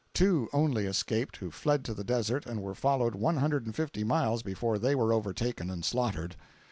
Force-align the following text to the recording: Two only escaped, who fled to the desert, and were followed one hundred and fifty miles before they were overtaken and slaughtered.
Two 0.15 0.49
only 0.51 0.87
escaped, 0.87 1.37
who 1.37 1.51
fled 1.51 1.85
to 1.85 1.93
the 1.93 2.03
desert, 2.03 2.47
and 2.47 2.63
were 2.63 2.73
followed 2.73 3.13
one 3.13 3.37
hundred 3.37 3.67
and 3.67 3.75
fifty 3.75 4.03
miles 4.03 4.41
before 4.41 4.79
they 4.79 4.95
were 4.95 5.13
overtaken 5.13 5.69
and 5.69 5.85
slaughtered. 5.85 6.35